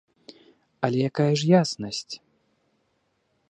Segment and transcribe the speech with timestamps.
[0.87, 2.11] Але якая ж яснасць?